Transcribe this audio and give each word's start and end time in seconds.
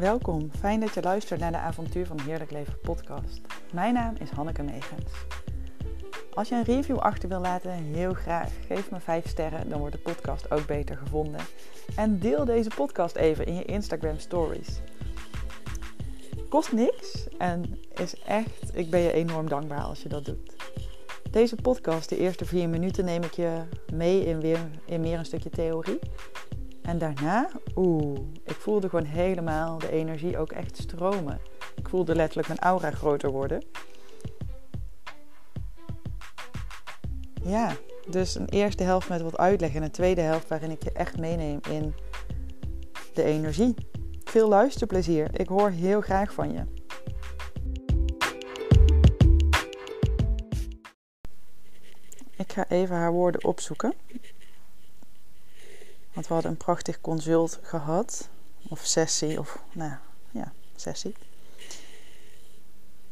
Welkom, 0.00 0.50
fijn 0.58 0.80
dat 0.80 0.94
je 0.94 1.02
luistert 1.02 1.40
naar 1.40 1.50
de 1.52 1.58
Avontuur 1.58 2.06
van 2.06 2.20
Heerlijk 2.20 2.50
Leven 2.50 2.80
podcast. 2.82 3.40
Mijn 3.72 3.94
naam 3.94 4.14
is 4.18 4.30
Hanneke 4.30 4.62
Megens. 4.62 5.12
Als 6.34 6.48
je 6.48 6.54
een 6.54 6.62
review 6.62 6.98
achter 6.98 7.28
wil 7.28 7.40
laten, 7.40 7.70
heel 7.70 8.12
graag. 8.12 8.52
Geef 8.66 8.90
me 8.90 9.00
5 9.00 9.28
sterren, 9.28 9.68
dan 9.68 9.78
wordt 9.78 9.94
de 9.94 10.00
podcast 10.00 10.50
ook 10.50 10.66
beter 10.66 10.96
gevonden. 10.96 11.40
En 11.96 12.18
deel 12.18 12.44
deze 12.44 12.70
podcast 12.76 13.16
even 13.16 13.46
in 13.46 13.54
je 13.54 13.64
Instagram 13.64 14.18
stories. 14.18 14.80
Kost 16.48 16.72
niks 16.72 17.28
en 17.38 17.78
is 17.94 18.14
echt, 18.20 18.70
ik 18.76 18.90
ben 18.90 19.00
je 19.00 19.12
enorm 19.12 19.48
dankbaar 19.48 19.82
als 19.82 20.02
je 20.02 20.08
dat 20.08 20.24
doet. 20.24 20.56
Deze 21.30 21.56
podcast, 21.56 22.08
de 22.08 22.18
eerste 22.18 22.44
vier 22.44 22.68
minuten, 22.68 23.04
neem 23.04 23.22
ik 23.22 23.32
je 23.32 23.62
mee 23.92 24.24
in, 24.24 24.40
weer, 24.40 24.70
in 24.84 25.00
meer 25.00 25.18
een 25.18 25.24
stukje 25.24 25.50
theorie. 25.50 25.98
En 26.82 26.98
daarna, 26.98 27.50
oeh, 27.76 28.18
ik 28.44 28.56
voelde 28.56 28.88
gewoon 28.88 29.04
helemaal 29.04 29.78
de 29.78 29.90
energie 29.90 30.38
ook 30.38 30.52
echt 30.52 30.76
stromen. 30.76 31.40
Ik 31.76 31.88
voelde 31.88 32.14
letterlijk 32.14 32.48
mijn 32.48 32.60
aura 32.60 32.90
groter 32.90 33.30
worden. 33.30 33.64
Ja, 37.42 37.72
dus 38.08 38.34
een 38.34 38.48
eerste 38.48 38.82
helft 38.82 39.08
met 39.08 39.22
wat 39.22 39.36
uitleg 39.36 39.74
en 39.74 39.82
een 39.82 39.90
tweede 39.90 40.20
helft 40.20 40.48
waarin 40.48 40.70
ik 40.70 40.82
je 40.82 40.92
echt 40.92 41.18
meeneem 41.18 41.60
in 41.70 41.94
de 43.14 43.22
energie. 43.22 43.74
Veel 44.24 44.48
luisterplezier. 44.48 45.40
Ik 45.40 45.48
hoor 45.48 45.70
heel 45.70 46.00
graag 46.00 46.32
van 46.32 46.52
je. 46.52 46.64
Ik 52.36 52.52
ga 52.52 52.68
even 52.68 52.96
haar 52.96 53.12
woorden 53.12 53.44
opzoeken. 53.44 53.92
Want 56.12 56.26
we 56.26 56.32
hadden 56.32 56.50
een 56.50 56.56
prachtig 56.56 57.00
consult 57.00 57.58
gehad. 57.62 58.28
Of 58.68 58.80
sessie, 58.84 59.38
of 59.38 59.62
nou 59.72 59.92
ja, 60.30 60.52
sessie. 60.76 61.14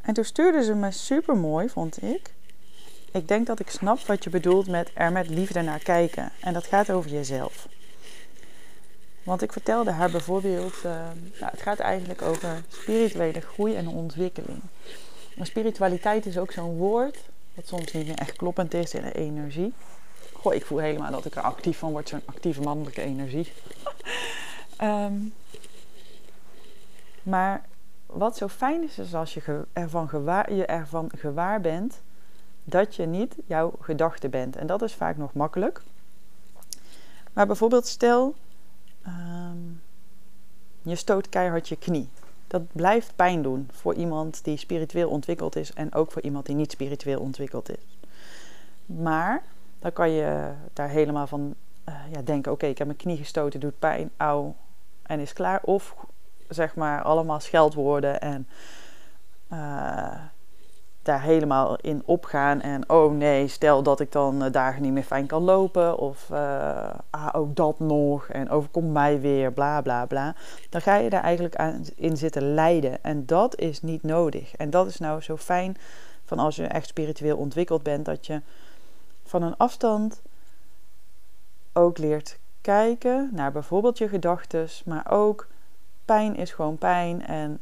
En 0.00 0.14
toen 0.14 0.24
stuurde 0.24 0.64
ze 0.64 0.74
me 0.74 0.90
super 0.90 1.36
mooi, 1.36 1.68
vond 1.68 2.02
ik. 2.02 2.34
Ik 3.12 3.28
denk 3.28 3.46
dat 3.46 3.60
ik 3.60 3.70
snap 3.70 3.98
wat 3.98 4.24
je 4.24 4.30
bedoelt 4.30 4.68
met 4.68 4.90
er 4.94 5.12
met 5.12 5.28
liefde 5.28 5.62
naar 5.62 5.78
kijken. 5.78 6.32
En 6.40 6.52
dat 6.52 6.66
gaat 6.66 6.90
over 6.90 7.10
jezelf. 7.10 7.68
Want 9.22 9.42
ik 9.42 9.52
vertelde 9.52 9.90
haar 9.90 10.10
bijvoorbeeld, 10.10 10.74
uh, 10.76 10.82
nou, 11.40 11.50
het 11.50 11.62
gaat 11.62 11.78
eigenlijk 11.78 12.22
over 12.22 12.62
spirituele 12.68 13.40
groei 13.40 13.74
en 13.74 13.88
ontwikkeling. 13.88 14.60
Maar 15.36 15.46
spiritualiteit 15.46 16.26
is 16.26 16.38
ook 16.38 16.52
zo'n 16.52 16.76
woord 16.76 17.18
wat 17.54 17.66
soms 17.66 17.92
niet 17.92 18.06
meer 18.06 18.18
echt 18.18 18.36
kloppend 18.36 18.74
is 18.74 18.94
in 18.94 19.02
de 19.02 19.12
energie. 19.12 19.72
Goh, 20.40 20.54
ik 20.54 20.66
voel 20.66 20.78
helemaal 20.78 21.10
dat 21.10 21.24
ik 21.24 21.36
er 21.36 21.42
actief 21.42 21.78
van 21.78 21.90
word, 21.90 22.08
zo'n 22.08 22.22
actieve 22.24 22.60
mannelijke 22.60 23.02
energie. 23.02 23.52
Ehm, 24.76 25.14
maar 27.22 27.64
wat 28.06 28.36
zo 28.36 28.48
fijn 28.48 28.82
is, 28.82 28.98
is 28.98 29.14
als 29.14 29.34
je 29.34 29.64
ervan 29.72 30.08
gewaar, 30.08 30.52
je 30.52 30.66
ervan 30.66 31.10
gewaar 31.16 31.60
bent 31.60 32.00
dat 32.64 32.94
je 32.94 33.06
niet 33.06 33.36
jouw 33.46 33.72
gedachte 33.80 34.28
bent. 34.28 34.56
En 34.56 34.66
dat 34.66 34.82
is 34.82 34.94
vaak 34.94 35.16
nog 35.16 35.32
makkelijk. 35.32 35.82
Maar 37.32 37.46
bijvoorbeeld 37.46 37.86
stel, 37.86 38.34
ehm, 39.02 39.56
je 40.82 40.96
stoot 40.96 41.28
keihard 41.28 41.68
je 41.68 41.76
knie. 41.76 42.08
Dat 42.46 42.62
blijft 42.72 43.16
pijn 43.16 43.42
doen 43.42 43.68
voor 43.72 43.94
iemand 43.94 44.44
die 44.44 44.56
spiritueel 44.56 45.10
ontwikkeld 45.10 45.56
is 45.56 45.72
en 45.72 45.94
ook 45.94 46.12
voor 46.12 46.22
iemand 46.22 46.46
die 46.46 46.54
niet 46.54 46.70
spiritueel 46.70 47.20
ontwikkeld 47.20 47.70
is. 47.70 47.98
Maar 48.86 49.42
dan 49.78 49.92
kan 49.92 50.10
je 50.10 50.52
daar 50.72 50.88
helemaal 50.88 51.26
van 51.26 51.54
uh, 51.88 51.94
ja, 52.10 52.22
denken: 52.22 52.52
oké, 52.52 52.66
ik 52.66 52.78
heb 52.78 52.86
mijn 52.86 52.98
knie 52.98 53.16
gestoten, 53.16 53.60
doet 53.60 53.78
pijn, 53.78 54.10
auw, 54.16 54.54
en 55.02 55.20
is 55.20 55.32
klaar. 55.32 55.60
Of 55.62 55.94
zeg 56.48 56.74
maar 56.74 57.02
allemaal 57.02 57.40
scheldwoorden 57.40 58.20
en 58.20 58.48
uh, 59.52 59.58
daar 61.02 61.22
helemaal 61.22 61.76
in 61.76 62.02
opgaan. 62.04 62.60
En 62.60 62.90
oh 62.90 63.12
nee, 63.12 63.48
stel 63.48 63.82
dat 63.82 64.00
ik 64.00 64.12
dan 64.12 64.44
uh, 64.44 64.52
dagen 64.52 64.82
niet 64.82 64.92
meer 64.92 65.02
fijn 65.02 65.26
kan 65.26 65.42
lopen. 65.42 65.98
Of 65.98 66.30
ah, 67.10 67.28
ook 67.32 67.56
dat 67.56 67.78
nog. 67.78 68.28
En 68.28 68.50
overkomt 68.50 68.92
mij 68.92 69.20
weer, 69.20 69.52
bla 69.52 69.80
bla 69.80 70.06
bla. 70.06 70.34
Dan 70.70 70.80
ga 70.80 70.96
je 70.96 71.10
daar 71.10 71.22
eigenlijk 71.22 71.56
aan 71.56 71.84
in 71.96 72.16
zitten 72.16 72.54
lijden. 72.54 73.02
En 73.04 73.26
dat 73.26 73.58
is 73.58 73.82
niet 73.82 74.02
nodig. 74.02 74.56
En 74.56 74.70
dat 74.70 74.86
is 74.86 74.98
nou 74.98 75.20
zo 75.20 75.36
fijn 75.36 75.76
van 76.24 76.38
als 76.38 76.56
je 76.56 76.66
echt 76.66 76.86
spiritueel 76.86 77.36
ontwikkeld 77.36 77.82
bent, 77.82 78.04
dat 78.04 78.26
je 78.26 78.40
van 79.28 79.42
een 79.42 79.56
afstand 79.56 80.22
ook 81.72 81.98
leert 81.98 82.38
kijken 82.60 83.30
naar 83.32 83.52
bijvoorbeeld 83.52 83.98
je 83.98 84.08
gedachten, 84.08 84.68
maar 84.84 85.10
ook 85.10 85.46
pijn 86.04 86.36
is 86.36 86.52
gewoon 86.52 86.78
pijn 86.78 87.26
en 87.26 87.60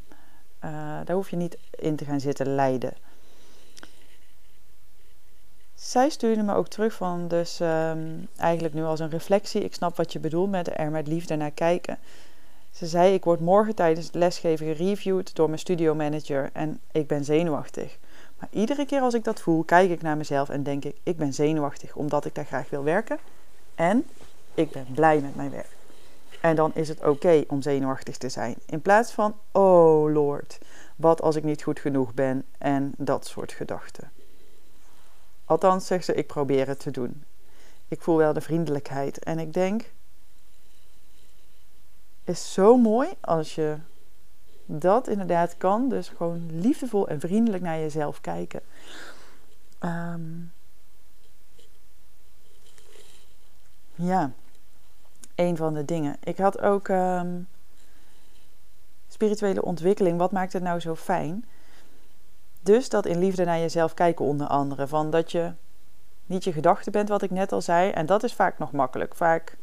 uh, 0.65 0.71
daar 1.05 1.15
hoef 1.15 1.29
je 1.29 1.35
niet 1.35 1.57
in 1.71 1.95
te 1.95 2.05
gaan 2.05 2.19
zitten 2.19 2.55
lijden. 2.55 2.93
Zij 5.73 6.09
stuurde 6.09 6.43
me 6.43 6.53
ook 6.53 6.67
terug 6.67 6.93
van, 6.93 7.27
dus 7.27 7.59
um, 7.59 8.27
eigenlijk 8.37 8.73
nu 8.73 8.83
als 8.83 8.99
een 8.99 9.09
reflectie. 9.09 9.63
Ik 9.63 9.73
snap 9.73 9.95
wat 9.95 10.13
je 10.13 10.19
bedoelt 10.19 10.49
met 10.49 10.77
er 10.77 10.91
met 10.91 11.07
liefde 11.07 11.35
naar 11.35 11.51
kijken. 11.51 11.97
Ze 12.71 12.85
zei: 12.85 13.13
Ik 13.13 13.23
word 13.23 13.39
morgen 13.39 13.75
tijdens 13.75 14.05
het 14.05 14.15
lesgeven 14.15 14.65
gereviewd 14.65 15.35
door 15.35 15.47
mijn 15.47 15.59
studiomanager 15.59 16.49
en 16.53 16.79
ik 16.91 17.07
ben 17.07 17.23
zenuwachtig. 17.23 17.97
Maar 18.39 18.49
iedere 18.51 18.85
keer 18.85 19.01
als 19.01 19.13
ik 19.13 19.23
dat 19.23 19.41
voel, 19.41 19.63
kijk 19.63 19.89
ik 19.89 20.01
naar 20.01 20.17
mezelf 20.17 20.49
en 20.49 20.63
denk 20.63 20.85
ik: 20.85 20.97
ik 21.03 21.17
ben 21.17 21.33
zenuwachtig 21.33 21.95
omdat 21.95 22.25
ik 22.25 22.35
daar 22.35 22.45
graag 22.45 22.69
wil 22.69 22.83
werken. 22.83 23.19
En 23.75 24.05
ik 24.53 24.71
ben 24.71 24.87
blij 24.93 25.19
met 25.19 25.35
mijn 25.35 25.51
werk. 25.51 25.75
En 26.41 26.55
dan 26.55 26.71
is 26.73 26.87
het 26.87 27.05
oké 27.05 27.43
om 27.47 27.61
zenuwachtig 27.61 28.17
te 28.17 28.29
zijn. 28.29 28.55
In 28.65 28.81
plaats 28.81 29.11
van: 29.11 29.35
oh 29.51 30.11
Lord, 30.13 30.57
wat 30.95 31.21
als 31.21 31.35
ik 31.35 31.43
niet 31.43 31.63
goed 31.63 31.79
genoeg 31.79 32.13
ben 32.13 32.43
en 32.57 32.93
dat 32.97 33.27
soort 33.27 33.51
gedachten. 33.51 34.11
Althans, 35.45 35.87
zegt 35.87 36.05
ze: 36.05 36.13
ik 36.13 36.27
probeer 36.27 36.67
het 36.67 36.79
te 36.79 36.91
doen. 36.91 37.23
Ik 37.87 38.01
voel 38.01 38.17
wel 38.17 38.33
de 38.33 38.41
vriendelijkheid. 38.41 39.23
En 39.23 39.39
ik 39.39 39.53
denk: 39.53 39.91
is 42.23 42.53
zo 42.53 42.77
mooi 42.77 43.09
als 43.21 43.55
je 43.55 43.77
dat 44.67 45.07
inderdaad 45.07 45.57
kan. 45.57 45.89
Dus 45.89 46.09
gewoon 46.09 46.49
liefdevol 46.51 47.07
en 47.07 47.19
vriendelijk 47.19 47.63
naar 47.63 47.79
jezelf 47.79 48.21
kijken. 48.21 48.61
Um, 49.79 50.51
ja, 53.95 54.31
een 55.35 55.57
van 55.57 55.73
de 55.73 55.85
dingen. 55.85 56.15
Ik 56.23 56.37
had 56.37 56.61
ook 56.61 56.87
um, 56.87 57.47
spirituele 59.07 59.63
ontwikkeling. 59.63 60.17
Wat 60.17 60.31
maakt 60.31 60.53
het 60.53 60.63
nou 60.63 60.79
zo 60.79 60.95
fijn? 60.95 61.45
Dus 62.61 62.89
dat 62.89 63.05
in 63.05 63.19
liefde 63.19 63.45
naar 63.45 63.59
jezelf 63.59 63.93
kijken 63.93 64.25
onder 64.25 64.47
andere. 64.47 64.87
Van 64.87 65.09
dat 65.09 65.31
je 65.31 65.51
niet 66.25 66.43
je 66.43 66.53
gedachten 66.53 66.91
bent, 66.91 67.09
wat 67.09 67.21
ik 67.21 67.31
net 67.31 67.51
al 67.51 67.61
zei. 67.61 67.91
En 67.91 68.05
dat 68.05 68.23
is 68.23 68.33
vaak 68.33 68.57
nog 68.57 68.71
makkelijk. 68.71 69.15
Vaak 69.15 69.57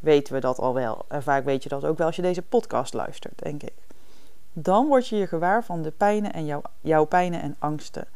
weten 0.00 0.34
we 0.34 0.40
dat 0.40 0.58
al 0.58 0.74
wel. 0.74 1.04
En 1.08 1.22
vaak 1.22 1.44
weet 1.44 1.62
je 1.62 1.68
dat 1.68 1.84
ook 1.84 1.98
wel 1.98 2.06
als 2.06 2.16
je 2.16 2.22
deze 2.22 2.42
podcast 2.42 2.94
luistert, 2.94 3.42
denk 3.42 3.62
ik 3.62 3.74
dan 4.52 4.86
word 4.86 5.08
je 5.08 5.16
je 5.16 5.26
gewaar 5.26 5.64
van 5.64 5.82
de 5.82 5.90
pijnen 5.90 6.32
en 6.32 6.46
jouw, 6.46 6.62
jouw 6.80 7.04
pijnen 7.04 7.42
en 7.42 7.56
angsten. 7.58 8.06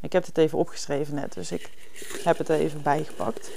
Ik 0.00 0.12
heb 0.12 0.26
het 0.26 0.38
even 0.38 0.58
opgeschreven 0.58 1.14
net, 1.14 1.32
dus 1.32 1.52
ik 1.52 1.70
heb 2.24 2.38
het 2.38 2.48
er 2.48 2.58
even 2.58 2.82
bijgepakt. 2.82 3.50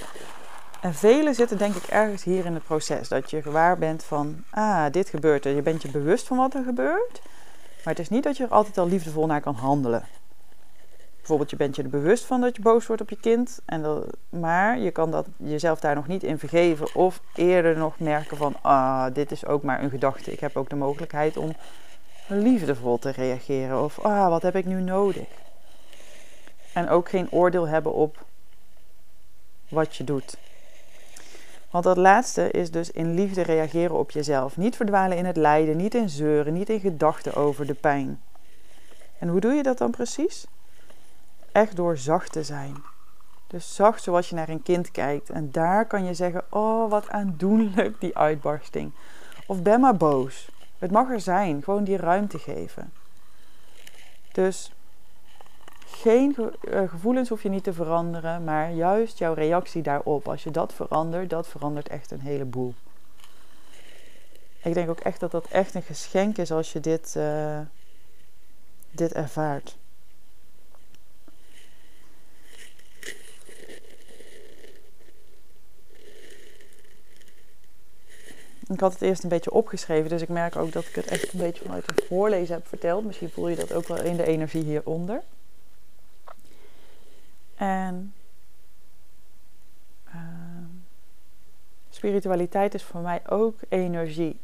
En 0.80 0.94
velen 0.94 1.34
zitten 1.34 1.58
denk 1.58 1.74
ik 1.74 1.82
ergens 1.82 2.24
hier 2.24 2.44
in 2.44 2.54
het 2.54 2.64
proces. 2.64 3.08
Dat 3.08 3.30
je 3.30 3.42
gewaar 3.42 3.78
bent 3.78 4.04
van, 4.04 4.44
ah, 4.50 4.84
dit 4.90 5.08
gebeurt 5.08 5.44
er. 5.44 5.54
Je 5.54 5.62
bent 5.62 5.82
je 5.82 5.90
bewust 5.90 6.26
van 6.26 6.36
wat 6.36 6.54
er 6.54 6.64
gebeurt. 6.64 7.20
Maar 7.84 7.94
het 7.94 7.98
is 7.98 8.08
niet 8.08 8.22
dat 8.22 8.36
je 8.36 8.44
er 8.44 8.50
altijd 8.50 8.78
al 8.78 8.88
liefdevol 8.88 9.26
naar 9.26 9.40
kan 9.40 9.54
handelen. 9.54 10.04
Bijvoorbeeld, 11.16 11.50
je 11.50 11.56
bent 11.56 11.76
je 11.76 11.82
er 11.82 11.88
bewust 11.88 12.24
van 12.24 12.40
dat 12.40 12.56
je 12.56 12.62
boos 12.62 12.86
wordt 12.86 13.02
op 13.02 13.10
je 13.10 13.20
kind. 13.20 13.60
En 13.64 14.04
maar 14.28 14.78
je 14.78 14.90
kan 14.90 15.10
dat 15.10 15.26
jezelf 15.36 15.80
daar 15.80 15.94
nog 15.94 16.06
niet 16.06 16.22
in 16.22 16.38
vergeven. 16.38 16.94
Of 16.94 17.20
eerder 17.34 17.76
nog 17.76 17.98
merken 17.98 18.36
van, 18.36 18.54
ah, 18.62 19.06
dit 19.14 19.30
is 19.30 19.46
ook 19.46 19.62
maar 19.62 19.82
een 19.82 19.90
gedachte. 19.90 20.32
Ik 20.32 20.40
heb 20.40 20.56
ook 20.56 20.68
de 20.68 20.76
mogelijkheid 20.76 21.36
om 21.36 21.52
liefdevol 22.26 22.98
te 22.98 23.10
reageren. 23.10 23.82
Of, 23.82 24.00
ah, 24.00 24.28
wat 24.28 24.42
heb 24.42 24.56
ik 24.56 24.64
nu 24.64 24.80
nodig? 24.80 25.26
En 26.72 26.88
ook 26.88 27.08
geen 27.08 27.30
oordeel 27.30 27.68
hebben 27.68 27.92
op 27.92 28.24
wat 29.68 29.96
je 29.96 30.04
doet. 30.04 30.36
Want 31.70 31.84
dat 31.84 31.96
laatste 31.96 32.50
is 32.50 32.70
dus 32.70 32.90
in 32.90 33.14
liefde 33.14 33.42
reageren 33.42 33.96
op 33.96 34.10
jezelf. 34.10 34.56
Niet 34.56 34.76
verdwalen 34.76 35.16
in 35.16 35.24
het 35.24 35.36
lijden, 35.36 35.76
niet 35.76 35.94
in 35.94 36.08
zeuren, 36.08 36.52
niet 36.52 36.70
in 36.70 36.80
gedachten 36.80 37.34
over 37.34 37.66
de 37.66 37.74
pijn. 37.74 38.22
En 39.18 39.28
hoe 39.28 39.40
doe 39.40 39.52
je 39.52 39.62
dat 39.62 39.78
dan 39.78 39.90
precies? 39.90 40.46
Echt 41.52 41.76
door 41.76 41.98
zacht 41.98 42.32
te 42.32 42.42
zijn. 42.42 42.74
Dus 43.46 43.74
zacht 43.74 44.02
zoals 44.02 44.28
je 44.28 44.34
naar 44.34 44.48
een 44.48 44.62
kind 44.62 44.90
kijkt. 44.90 45.30
En 45.30 45.50
daar 45.52 45.86
kan 45.86 46.04
je 46.04 46.14
zeggen: 46.14 46.44
Oh, 46.50 46.90
wat 46.90 47.08
aandoenlijk 47.08 48.00
die 48.00 48.16
uitbarsting. 48.16 48.92
Of 49.46 49.62
ben 49.62 49.80
maar 49.80 49.96
boos. 49.96 50.48
Het 50.78 50.90
mag 50.90 51.10
er 51.10 51.20
zijn, 51.20 51.62
gewoon 51.62 51.84
die 51.84 51.96
ruimte 51.96 52.38
geven. 52.38 52.92
Dus 54.32 54.72
geen 55.86 56.36
eh, 56.60 56.88
gevoelens 56.88 57.28
hoef 57.28 57.42
je 57.42 57.48
niet 57.48 57.64
te 57.64 57.72
veranderen, 57.72 58.44
maar 58.44 58.70
juist 58.72 59.18
jouw 59.18 59.34
reactie 59.34 59.82
daarop. 59.82 60.28
Als 60.28 60.42
je 60.42 60.50
dat 60.50 60.72
verandert, 60.72 61.30
dat 61.30 61.48
verandert 61.48 61.88
echt 61.88 62.10
een 62.10 62.20
heleboel. 62.20 62.74
ik 64.62 64.74
denk 64.74 64.88
ook 64.88 65.00
echt 65.00 65.20
dat 65.20 65.30
dat 65.30 65.46
echt 65.46 65.74
een 65.74 65.82
geschenk 65.82 66.36
is 66.38 66.52
als 66.52 66.72
je 66.72 66.80
dit, 66.80 67.14
uh, 67.16 67.60
dit 68.90 69.12
ervaart. 69.12 69.76
Ik 78.68 78.80
had 78.80 78.92
het 78.92 79.02
eerst 79.02 79.22
een 79.22 79.28
beetje 79.28 79.52
opgeschreven, 79.52 80.08
dus 80.08 80.22
ik 80.22 80.28
merk 80.28 80.56
ook 80.56 80.72
dat 80.72 80.84
ik 80.84 80.94
het 80.94 81.06
echt 81.06 81.32
een 81.32 81.38
beetje 81.38 81.64
vanuit 81.64 81.90
een 81.90 82.04
voorlezen 82.06 82.54
heb 82.54 82.66
verteld. 82.66 83.04
Misschien 83.04 83.30
voel 83.30 83.48
je 83.48 83.56
dat 83.56 83.72
ook 83.72 83.88
wel 83.88 84.02
in 84.02 84.16
de 84.16 84.26
energie 84.26 84.64
hieronder. 84.64 85.22
En 87.54 88.14
uh, 90.08 90.14
spiritualiteit 91.90 92.74
is 92.74 92.82
voor 92.82 93.00
mij 93.00 93.20
ook 93.28 93.58
energie. 93.68 94.40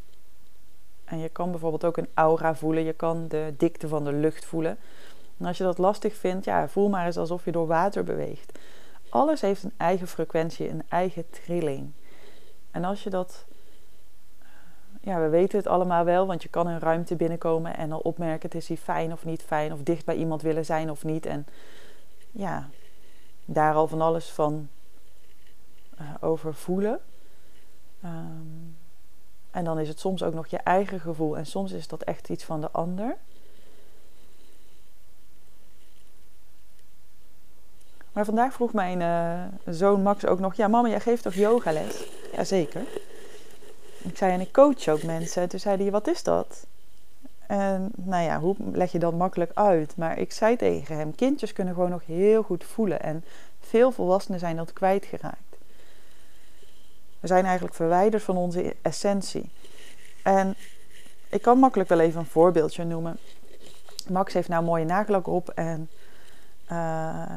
En 1.04 1.18
je 1.18 1.28
kan 1.28 1.50
bijvoorbeeld 1.50 1.84
ook 1.84 1.96
een 1.96 2.08
aura 2.14 2.54
voelen, 2.54 2.84
je 2.84 2.92
kan 2.92 3.28
de 3.28 3.54
dikte 3.56 3.88
van 3.88 4.04
de 4.04 4.12
lucht 4.12 4.44
voelen. 4.44 4.78
En 5.38 5.46
als 5.46 5.58
je 5.58 5.64
dat 5.64 5.78
lastig 5.78 6.14
vindt, 6.14 6.44
ja, 6.44 6.68
voel 6.68 6.88
maar 6.88 7.06
eens 7.06 7.18
alsof 7.18 7.44
je 7.44 7.52
door 7.52 7.66
water 7.66 8.04
beweegt. 8.04 8.58
Alles 9.08 9.40
heeft 9.40 9.62
een 9.62 9.74
eigen 9.76 10.08
frequentie, 10.08 10.68
een 10.68 10.82
eigen 10.88 11.30
trilling. 11.30 11.90
En 12.70 12.84
als 12.84 13.02
je 13.02 13.10
dat 13.10 13.44
ja, 15.04 15.20
we 15.20 15.28
weten 15.28 15.58
het 15.58 15.66
allemaal 15.66 16.04
wel, 16.04 16.26
want 16.26 16.42
je 16.42 16.48
kan 16.48 16.66
een 16.66 16.78
ruimte 16.78 17.16
binnenkomen 17.16 17.76
en 17.76 17.92
al 17.92 17.98
opmerken: 17.98 18.48
het 18.48 18.54
is 18.54 18.68
hier 18.68 18.76
fijn 18.76 19.12
of 19.12 19.24
niet 19.24 19.42
fijn, 19.42 19.72
of 19.72 19.82
dicht 19.82 20.04
bij 20.04 20.16
iemand 20.16 20.42
willen 20.42 20.64
zijn 20.64 20.90
of 20.90 21.04
niet. 21.04 21.26
En 21.26 21.46
ja, 22.30 22.68
daar 23.44 23.74
al 23.74 23.88
van 23.88 24.00
alles 24.00 24.30
van 24.30 24.68
uh, 26.00 26.14
over 26.20 26.54
voelen. 26.54 27.00
Ehm, 28.02 28.70
en 29.50 29.64
dan 29.64 29.78
is 29.78 29.88
het 29.88 30.00
soms 30.00 30.22
ook 30.22 30.34
nog 30.34 30.46
je 30.46 30.58
eigen 30.58 31.00
gevoel 31.00 31.36
en 31.36 31.46
soms 31.46 31.72
is 31.72 31.88
dat 31.88 32.02
echt 32.02 32.28
iets 32.28 32.44
van 32.44 32.60
de 32.60 32.70
ander. 32.70 33.16
Maar 38.12 38.24
vandaag 38.24 38.52
vroeg 38.52 38.72
mijn 38.72 39.00
uh, 39.00 39.74
zoon 39.74 40.02
Max 40.02 40.26
ook 40.26 40.38
nog: 40.38 40.54
Ja, 40.54 40.68
mama, 40.68 40.88
jij 40.88 41.00
geeft 41.00 41.22
toch 41.22 41.34
yogales? 41.34 42.08
Jazeker. 42.32 42.82
Ik 44.02 44.16
zei, 44.16 44.32
en 44.32 44.40
ik 44.40 44.52
coach 44.52 44.88
ook 44.88 45.02
mensen. 45.02 45.48
Toen 45.48 45.60
zei 45.60 45.82
hij, 45.82 45.90
wat 45.90 46.08
is 46.08 46.22
dat? 46.22 46.66
En 47.46 47.90
nou 47.96 48.22
ja, 48.22 48.40
hoe 48.40 48.56
leg 48.72 48.92
je 48.92 48.98
dat 48.98 49.14
makkelijk 49.14 49.50
uit? 49.54 49.96
Maar 49.96 50.18
ik 50.18 50.32
zei 50.32 50.56
tegen 50.56 50.96
hem, 50.96 51.14
kindjes 51.14 51.52
kunnen 51.52 51.74
gewoon 51.74 51.90
nog 51.90 52.06
heel 52.06 52.42
goed 52.42 52.64
voelen. 52.64 53.02
En 53.02 53.24
veel 53.60 53.92
volwassenen 53.92 54.40
zijn 54.40 54.56
dat 54.56 54.72
kwijtgeraakt. 54.72 55.56
We 57.20 57.26
zijn 57.26 57.44
eigenlijk 57.44 57.74
verwijderd 57.74 58.22
van 58.22 58.36
onze 58.36 58.76
essentie. 58.82 59.50
En 60.22 60.54
ik 61.28 61.42
kan 61.42 61.58
makkelijk 61.58 61.88
wel 61.88 62.00
even 62.00 62.20
een 62.20 62.26
voorbeeldje 62.26 62.84
noemen. 62.84 63.18
Max 64.08 64.32
heeft 64.32 64.48
nou 64.48 64.64
mooie 64.64 64.84
nagellak 64.84 65.26
op 65.26 65.48
en 65.48 65.88
uh, 66.72 67.36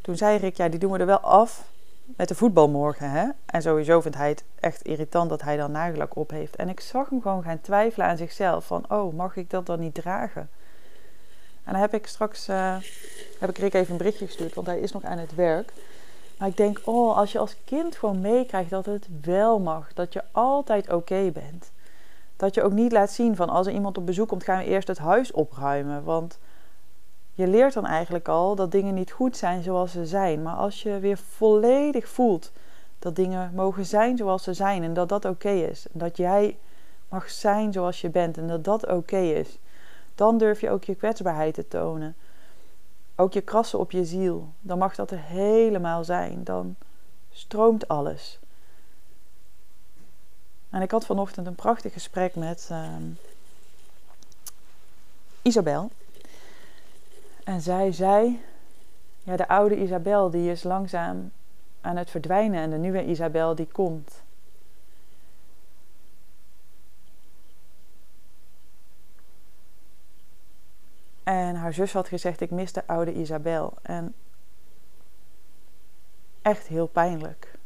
toen 0.00 0.16
zei 0.16 0.38
Rick, 0.38 0.56
ja 0.56 0.68
die 0.68 0.78
doen 0.78 0.92
we 0.92 0.98
er 0.98 1.06
wel 1.06 1.20
af 1.20 1.64
met 2.16 2.28
de 2.28 2.34
voetbal 2.34 2.68
morgen. 2.68 3.10
Hè? 3.10 3.28
En 3.46 3.62
sowieso 3.62 4.00
vindt 4.00 4.16
hij 4.16 4.28
het 4.28 4.44
echt 4.60 4.82
irritant 4.82 5.30
dat 5.30 5.42
hij 5.42 5.56
dan 5.56 5.70
nagellak 5.70 6.16
op 6.16 6.30
heeft. 6.30 6.56
En 6.56 6.68
ik 6.68 6.80
zag 6.80 7.08
hem 7.08 7.22
gewoon 7.22 7.42
gaan 7.42 7.60
twijfelen 7.60 8.06
aan 8.06 8.16
zichzelf. 8.16 8.66
Van, 8.66 8.84
oh, 8.88 9.14
mag 9.14 9.36
ik 9.36 9.50
dat 9.50 9.66
dan 9.66 9.80
niet 9.80 9.94
dragen? 9.94 10.50
En 11.64 11.72
dan 11.72 11.82
heb 11.82 11.94
ik 11.94 12.06
straks, 12.06 12.48
uh, 12.48 12.76
heb 13.38 13.50
ik 13.50 13.58
Rick 13.58 13.74
even 13.74 13.90
een 13.90 13.98
berichtje 13.98 14.26
gestuurd, 14.26 14.54
want 14.54 14.66
hij 14.66 14.80
is 14.80 14.92
nog 14.92 15.04
aan 15.04 15.18
het 15.18 15.34
werk. 15.34 15.72
Maar 16.38 16.48
ik 16.48 16.56
denk, 16.56 16.80
oh, 16.84 17.16
als 17.16 17.32
je 17.32 17.38
als 17.38 17.56
kind 17.64 17.96
gewoon 17.96 18.20
meekrijgt 18.20 18.70
dat 18.70 18.86
het 18.86 19.08
wel 19.22 19.58
mag. 19.58 19.92
Dat 19.94 20.12
je 20.12 20.22
altijd 20.32 20.92
oké 20.92 21.30
bent. 21.32 21.70
Dat 22.36 22.54
je 22.54 22.62
ook 22.62 22.72
niet 22.72 22.92
laat 22.92 23.10
zien 23.10 23.36
van, 23.36 23.48
als 23.48 23.66
er 23.66 23.72
iemand 23.72 23.98
op 23.98 24.06
bezoek 24.06 24.28
komt, 24.28 24.44
gaan 24.44 24.58
we 24.58 24.64
eerst 24.64 24.88
het 24.88 24.98
huis 24.98 25.32
opruimen. 25.32 26.04
Want 26.04 26.38
je 27.38 27.46
leert 27.46 27.74
dan 27.74 27.86
eigenlijk 27.86 28.28
al 28.28 28.54
dat 28.54 28.70
dingen 28.70 28.94
niet 28.94 29.10
goed 29.10 29.36
zijn 29.36 29.62
zoals 29.62 29.92
ze 29.92 30.06
zijn. 30.06 30.42
Maar 30.42 30.54
als 30.54 30.82
je 30.82 30.98
weer 30.98 31.18
volledig 31.18 32.08
voelt 32.08 32.52
dat 32.98 33.16
dingen 33.16 33.54
mogen 33.54 33.86
zijn 33.86 34.16
zoals 34.16 34.42
ze 34.42 34.54
zijn 34.54 34.82
en 34.82 34.94
dat 34.94 35.08
dat 35.08 35.24
oké 35.24 35.50
is. 35.50 35.86
Dat 35.92 36.16
jij 36.16 36.58
mag 37.08 37.30
zijn 37.30 37.72
zoals 37.72 38.00
je 38.00 38.08
bent 38.08 38.38
en 38.38 38.48
dat 38.48 38.64
dat 38.64 38.86
oké 38.86 39.18
is. 39.18 39.58
Dan 40.14 40.38
durf 40.38 40.60
je 40.60 40.70
ook 40.70 40.84
je 40.84 40.94
kwetsbaarheid 40.94 41.54
te 41.54 41.68
tonen. 41.68 42.16
Ook 43.16 43.32
je 43.32 43.40
krassen 43.40 43.78
op 43.78 43.90
je 43.90 44.04
ziel. 44.04 44.48
Dan 44.60 44.78
mag 44.78 44.94
dat 44.94 45.10
er 45.10 45.22
helemaal 45.22 46.04
zijn. 46.04 46.44
Dan 46.44 46.76
stroomt 47.30 47.88
alles. 47.88 48.38
En 50.70 50.82
ik 50.82 50.90
had 50.90 51.06
vanochtend 51.06 51.46
een 51.46 51.54
prachtig 51.54 51.92
gesprek 51.92 52.34
met 52.34 52.68
uh, 52.72 52.86
Isabel. 55.42 55.90
En 57.48 57.60
zij 57.60 57.92
zei, 57.92 58.40
ja, 59.22 59.36
de 59.36 59.48
oude 59.48 59.76
Isabel 59.76 60.30
die 60.30 60.50
is 60.50 60.62
langzaam 60.62 61.32
aan 61.80 61.96
het 61.96 62.10
verdwijnen 62.10 62.60
en 62.60 62.70
de 62.70 62.76
nieuwe 62.76 63.04
Isabel 63.04 63.54
die 63.54 63.66
komt. 63.66 64.22
En 71.22 71.54
haar 71.54 71.72
zus 71.72 71.92
had 71.92 72.08
gezegd: 72.08 72.40
Ik 72.40 72.50
mis 72.50 72.72
de 72.72 72.86
oude 72.86 73.12
Isabel. 73.12 73.74
En 73.82 74.14
echt 76.42 76.66
heel 76.66 76.86
pijnlijk. 76.86 77.57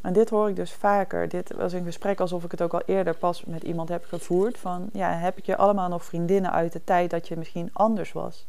En 0.00 0.12
dit 0.12 0.30
hoor 0.30 0.48
ik 0.48 0.56
dus 0.56 0.72
vaker. 0.72 1.28
Dit 1.28 1.52
was 1.52 1.72
een 1.72 1.84
gesprek 1.84 2.20
alsof 2.20 2.44
ik 2.44 2.50
het 2.50 2.62
ook 2.62 2.74
al 2.74 2.82
eerder 2.86 3.16
pas 3.16 3.44
met 3.44 3.62
iemand 3.62 3.88
heb 3.88 4.04
gevoerd. 4.04 4.58
Van 4.58 4.88
ja, 4.92 5.12
heb 5.12 5.38
ik 5.38 5.46
je 5.46 5.56
allemaal 5.56 5.88
nog 5.88 6.04
vriendinnen 6.04 6.52
uit 6.52 6.72
de 6.72 6.84
tijd 6.84 7.10
dat 7.10 7.28
je 7.28 7.36
misschien 7.36 7.70
anders 7.72 8.12
was? 8.12 8.46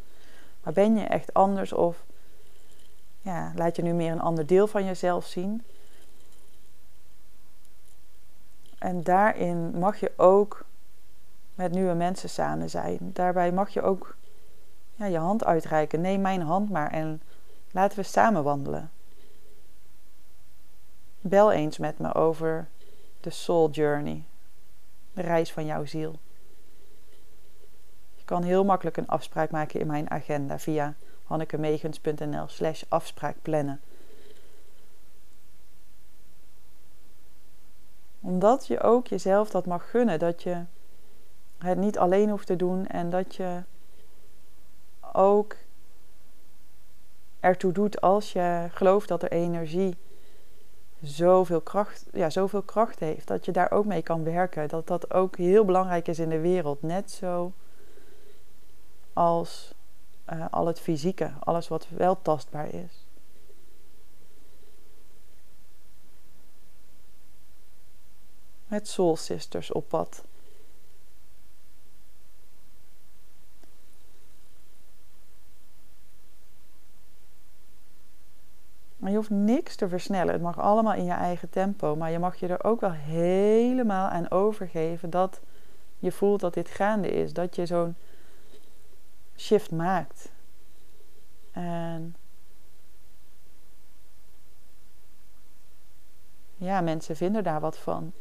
Maar 0.63 0.73
ben 0.73 0.97
je 0.97 1.03
echt 1.03 1.33
anders 1.33 1.73
of 1.73 2.03
ja, 3.21 3.51
laat 3.55 3.75
je 3.75 3.81
nu 3.81 3.93
meer 3.93 4.11
een 4.11 4.21
ander 4.21 4.45
deel 4.45 4.67
van 4.67 4.85
jezelf 4.85 5.25
zien? 5.25 5.63
En 8.77 9.03
daarin 9.03 9.79
mag 9.79 9.99
je 9.99 10.11
ook 10.15 10.65
met 11.55 11.71
nieuwe 11.71 11.93
mensen 11.93 12.29
samen 12.29 12.69
zijn. 12.69 12.97
Daarbij 13.01 13.51
mag 13.51 13.69
je 13.69 13.81
ook 13.81 14.15
ja, 14.95 15.05
je 15.05 15.17
hand 15.17 15.45
uitreiken. 15.45 16.01
Neem 16.01 16.21
mijn 16.21 16.41
hand 16.41 16.69
maar 16.69 16.91
en 16.91 17.21
laten 17.71 17.97
we 17.97 18.03
samen 18.03 18.43
wandelen. 18.43 18.89
Bel 21.21 21.51
eens 21.51 21.77
met 21.77 21.99
me 21.99 22.13
over 22.13 22.67
de 23.19 23.29
Soul 23.29 23.69
Journey, 23.69 24.23
de 25.13 25.21
reis 25.21 25.53
van 25.53 25.65
jouw 25.65 25.85
ziel. 25.85 26.19
Je 28.15 28.23
kan 28.25 28.43
heel 28.43 28.63
makkelijk 28.63 28.97
een 28.97 29.07
afspraak 29.07 29.51
maken 29.51 29.79
in 29.79 29.87
mijn 29.87 30.11
agenda 30.11 30.59
via 30.59 30.95
hannekemegens.nl 31.23 32.47
slash 32.47 32.83
afspraak 32.87 33.35
plannen. 33.41 33.81
Omdat 38.19 38.67
je 38.67 38.79
ook 38.79 39.07
jezelf 39.07 39.49
dat 39.49 39.65
mag 39.65 39.89
gunnen, 39.89 40.19
dat 40.19 40.43
je 40.43 40.63
het 41.57 41.77
niet 41.77 41.97
alleen 41.97 42.29
hoeft 42.29 42.47
te 42.47 42.55
doen 42.55 42.87
en 42.87 43.09
dat 43.09 43.35
je 43.35 43.63
ook 45.13 45.55
ertoe 47.39 47.71
doet 47.71 48.01
als 48.01 48.33
je 48.33 48.67
gelooft 48.71 49.07
dat 49.07 49.23
er 49.23 49.31
energie 49.31 49.97
zoveel 51.01 51.61
kracht, 51.61 52.05
ja, 52.13 52.29
zoveel 52.29 52.61
kracht 52.61 52.99
heeft. 52.99 53.27
Dat 53.27 53.45
je 53.45 53.51
daar 53.51 53.71
ook 53.71 53.85
mee 53.85 54.01
kan 54.01 54.23
werken. 54.23 54.67
Dat 54.67 54.87
dat 54.87 55.13
ook 55.13 55.37
heel 55.37 55.65
belangrijk 55.65 56.07
is 56.07 56.19
in 56.19 56.29
de 56.29 56.39
wereld. 56.39 56.81
Net 56.81 57.11
zo 57.11 57.51
als 59.13 59.73
uh, 60.33 60.45
al 60.51 60.67
het 60.67 60.79
fysieke, 60.79 61.31
alles 61.39 61.67
wat 61.67 61.87
wel 61.89 62.21
tastbaar 62.21 62.73
is. 62.73 63.05
Met 68.67 68.87
Soul 68.87 69.15
Sisters 69.15 69.71
op 69.71 69.87
pad. 69.89 70.23
Je 79.11 79.17
hoeft 79.17 79.29
niks 79.29 79.75
te 79.75 79.89
versnellen. 79.89 80.33
Het 80.33 80.41
mag 80.41 80.59
allemaal 80.59 80.93
in 80.93 81.05
je 81.05 81.11
eigen 81.11 81.49
tempo. 81.49 81.95
Maar 81.95 82.11
je 82.11 82.19
mag 82.19 82.35
je 82.35 82.47
er 82.47 82.63
ook 82.63 82.79
wel 82.79 82.91
helemaal 82.91 84.09
aan 84.09 84.31
overgeven 84.31 85.09
dat 85.09 85.41
je 85.99 86.11
voelt 86.11 86.39
dat 86.39 86.53
dit 86.53 86.69
gaande 86.69 87.09
is. 87.09 87.33
Dat 87.33 87.55
je 87.55 87.65
zo'n 87.65 87.95
shift 89.37 89.71
maakt. 89.71 90.31
En 91.51 92.15
ja, 96.55 96.81
mensen 96.81 97.15
vinden 97.15 97.43
daar 97.43 97.59
wat 97.59 97.77
van. 97.77 98.11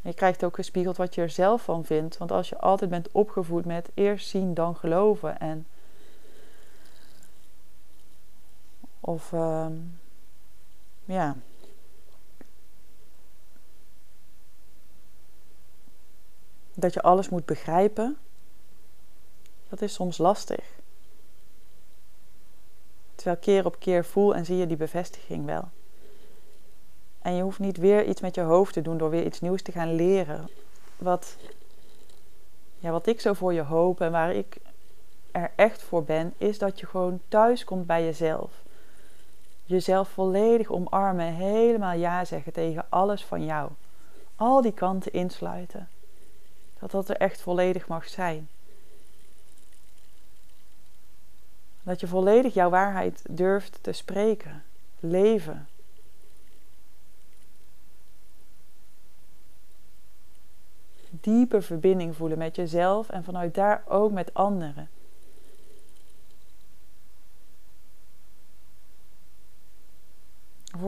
Je 0.00 0.14
krijgt 0.14 0.44
ook 0.44 0.54
gespiegeld 0.54 0.96
wat 0.96 1.14
je 1.14 1.20
er 1.20 1.30
zelf 1.30 1.62
van 1.62 1.84
vindt. 1.84 2.18
Want 2.18 2.30
als 2.30 2.48
je 2.48 2.58
altijd 2.58 2.90
bent 2.90 3.12
opgevoed 3.12 3.64
met 3.64 3.90
eerst 3.94 4.28
zien, 4.28 4.54
dan 4.54 4.76
geloven. 4.76 5.38
En 5.38 5.66
Of 9.04 9.32
ehm, 9.32 9.72
ja. 11.04 11.36
Dat 16.74 16.94
je 16.94 17.02
alles 17.02 17.28
moet 17.28 17.44
begrijpen, 17.44 18.18
dat 19.68 19.82
is 19.82 19.94
soms 19.94 20.18
lastig. 20.18 20.80
Terwijl 23.14 23.36
keer 23.36 23.66
op 23.66 23.78
keer 23.78 24.04
voel 24.04 24.34
en 24.34 24.44
zie 24.44 24.56
je 24.56 24.66
die 24.66 24.76
bevestiging 24.76 25.44
wel. 25.44 25.68
En 27.18 27.34
je 27.34 27.42
hoeft 27.42 27.58
niet 27.58 27.76
weer 27.76 28.04
iets 28.04 28.20
met 28.20 28.34
je 28.34 28.40
hoofd 28.40 28.72
te 28.72 28.82
doen 28.82 28.98
door 28.98 29.10
weer 29.10 29.24
iets 29.24 29.40
nieuws 29.40 29.62
te 29.62 29.72
gaan 29.72 29.94
leren. 29.94 30.48
Wat, 30.98 31.36
ja, 32.78 32.90
wat 32.90 33.06
ik 33.06 33.20
zo 33.20 33.32
voor 33.32 33.52
je 33.52 33.62
hoop 33.62 34.00
en 34.00 34.10
waar 34.10 34.34
ik 34.34 34.56
er 35.30 35.52
echt 35.56 35.82
voor 35.82 36.04
ben, 36.04 36.34
is 36.36 36.58
dat 36.58 36.80
je 36.80 36.86
gewoon 36.86 37.20
thuis 37.28 37.64
komt 37.64 37.86
bij 37.86 38.04
jezelf. 38.04 38.61
Jezelf 39.64 40.08
volledig 40.08 40.70
omarmen, 40.70 41.34
helemaal 41.34 41.96
ja 41.96 42.24
zeggen 42.24 42.52
tegen 42.52 42.86
alles 42.88 43.24
van 43.24 43.44
jou. 43.44 43.70
Al 44.36 44.62
die 44.62 44.72
kanten 44.72 45.12
insluiten. 45.12 45.88
Dat 46.78 46.90
dat 46.90 47.08
er 47.08 47.16
echt 47.16 47.40
volledig 47.40 47.86
mag 47.86 48.08
zijn. 48.08 48.48
Dat 51.82 52.00
je 52.00 52.06
volledig 52.06 52.54
jouw 52.54 52.70
waarheid 52.70 53.22
durft 53.28 53.78
te 53.80 53.92
spreken, 53.92 54.62
leven. 55.00 55.66
Diepe 61.10 61.62
verbinding 61.62 62.16
voelen 62.16 62.38
met 62.38 62.56
jezelf 62.56 63.08
en 63.08 63.24
vanuit 63.24 63.54
daar 63.54 63.82
ook 63.88 64.12
met 64.12 64.34
anderen. 64.34 64.88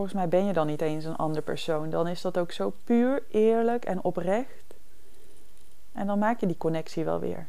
Volgens 0.04 0.22
mij 0.24 0.38
ben 0.38 0.48
je 0.48 0.54
dan 0.54 0.66
niet 0.66 0.80
eens 0.80 1.04
een 1.04 1.16
ander 1.16 1.42
persoon. 1.42 1.90
Dan 1.90 2.08
is 2.08 2.20
dat 2.20 2.38
ook 2.38 2.52
zo 2.52 2.72
puur, 2.84 3.22
eerlijk 3.30 3.84
en 3.84 4.04
oprecht. 4.04 4.74
En 5.92 6.06
dan 6.06 6.18
maak 6.18 6.40
je 6.40 6.46
die 6.46 6.56
connectie 6.56 7.04
wel 7.04 7.20
weer. 7.20 7.46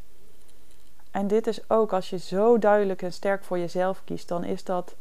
En 1.12 1.28
dit 1.28 1.48
is 1.48 1.70
ook, 1.70 1.94
als 1.94 2.10
je 2.10 2.18
zo 2.18 2.60
duidelijk 2.60 3.02
en 3.02 3.14
sterk 3.14 3.44
voor 3.44 3.60
jezelf 3.60 4.02
kiest, 4.06 4.28
dan 4.28 4.44
is 4.44 4.64
dat 4.64 4.96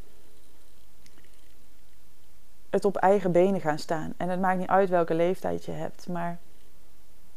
het 2.71 2.85
op 2.85 2.97
eigen 2.97 3.33
benen 3.33 3.61
gaan 3.61 3.79
staan. 3.79 4.15
En 4.17 4.29
het 4.29 4.41
maakt 4.41 4.59
niet 4.59 4.69
uit 4.69 4.89
welke 4.89 5.15
leeftijd 5.15 5.65
je 5.65 5.73
hebt, 5.73 6.09
maar 6.09 6.39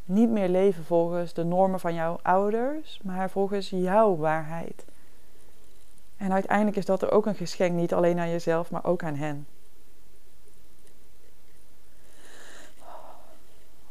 niet 0.05 0.29
meer 0.29 0.49
leven 0.49 0.83
volgens 0.83 1.33
de 1.33 1.43
normen 1.43 1.79
van 1.79 1.93
jouw 1.93 2.19
ouders, 2.21 2.99
maar 3.03 3.29
volgens 3.29 3.69
jouw 3.69 4.15
waarheid. 4.15 4.85
En 6.17 6.31
uiteindelijk 6.33 6.77
is 6.77 6.85
dat 6.85 7.01
er 7.01 7.11
ook 7.11 7.25
een 7.25 7.35
geschenk, 7.35 7.73
niet 7.73 7.93
alleen 7.93 8.19
aan 8.19 8.29
jezelf, 8.29 8.71
maar 8.71 8.85
ook 8.85 9.03
aan 9.03 9.15
hen. 9.15 9.47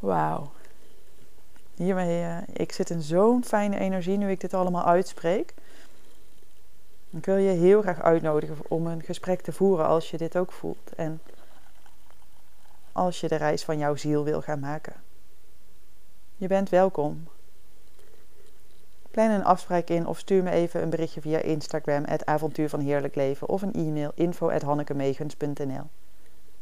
Wauw. 0.06 0.50
Hiermee, 1.74 2.22
uh, 2.22 2.38
ik 2.52 2.72
zit 2.72 2.90
in 2.90 3.02
zo'n 3.02 3.44
fijne 3.44 3.78
energie 3.78 4.16
nu 4.16 4.30
ik 4.30 4.40
dit 4.40 4.54
allemaal 4.54 4.84
uitspreek. 4.84 5.54
Ik 7.10 7.24
wil 7.24 7.36
je 7.36 7.50
heel 7.50 7.82
graag 7.82 8.02
uitnodigen 8.02 8.56
om 8.68 8.86
een 8.86 9.02
gesprek 9.02 9.40
te 9.40 9.52
voeren 9.52 9.86
als 9.86 10.10
je 10.10 10.16
dit 10.16 10.36
ook 10.36 10.52
voelt. 10.52 10.94
En 10.96 11.20
als 12.92 13.20
je 13.20 13.28
de 13.28 13.34
reis 13.34 13.64
van 13.64 13.78
jouw 13.78 13.96
ziel 13.96 14.24
wil 14.24 14.42
gaan 14.42 14.60
maken. 14.60 14.94
Je 16.36 16.46
bent 16.46 16.68
welkom. 16.68 17.28
Plan 19.10 19.30
een 19.30 19.44
afspraak 19.44 19.88
in 19.88 20.06
of 20.06 20.18
stuur 20.18 20.42
me 20.42 20.50
even 20.50 20.82
een 20.82 20.90
berichtje 20.90 21.20
via 21.20 21.38
Instagram, 21.38 22.04
het 22.04 22.26
avontuur 22.26 22.68
van 22.68 22.80
heerlijk 22.80 23.14
leven, 23.14 23.48
of 23.48 23.62
een 23.62 23.74
e-mail 23.74 24.12
info 24.14 24.50
at. 24.50 24.62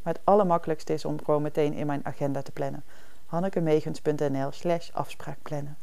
Maar 0.03 0.13
het 0.13 0.21
allermakkelijkste 0.25 0.93
is 0.93 1.05
om 1.05 1.25
gewoon 1.25 1.43
meteen 1.43 1.73
in 1.73 1.87
mijn 1.87 2.05
agenda 2.05 2.43
te 2.43 2.53
plannen 2.53 2.85
hannekemegens.nl 3.35 4.51
slash 4.53 4.91
afspraak 4.93 5.39
plannen. 5.43 5.77